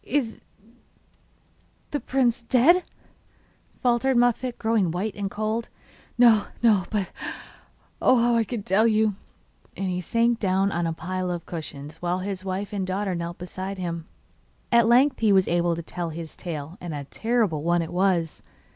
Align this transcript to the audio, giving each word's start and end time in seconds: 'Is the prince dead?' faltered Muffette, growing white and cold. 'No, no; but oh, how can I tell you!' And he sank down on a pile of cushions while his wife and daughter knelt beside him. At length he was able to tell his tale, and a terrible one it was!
'Is 0.03 0.41
the 1.91 1.99
prince 1.99 2.41
dead?' 2.41 2.83
faltered 3.83 4.17
Muffette, 4.17 4.57
growing 4.57 4.89
white 4.89 5.13
and 5.13 5.29
cold. 5.29 5.69
'No, 6.17 6.47
no; 6.63 6.85
but 6.89 7.11
oh, 8.01 8.17
how 8.17 8.43
can 8.43 8.61
I 8.61 8.63
tell 8.63 8.87
you!' 8.87 9.13
And 9.77 9.89
he 9.89 10.01
sank 10.01 10.39
down 10.39 10.71
on 10.71 10.87
a 10.87 10.91
pile 10.93 11.29
of 11.29 11.45
cushions 11.45 11.97
while 11.97 12.17
his 12.17 12.43
wife 12.43 12.73
and 12.73 12.87
daughter 12.87 13.13
knelt 13.13 13.37
beside 13.37 13.77
him. 13.77 14.07
At 14.71 14.87
length 14.87 15.19
he 15.19 15.31
was 15.31 15.47
able 15.47 15.75
to 15.75 15.83
tell 15.83 16.09
his 16.09 16.35
tale, 16.35 16.79
and 16.81 16.95
a 16.95 17.03
terrible 17.03 17.61
one 17.61 17.83
it 17.83 17.93
was! 17.93 18.41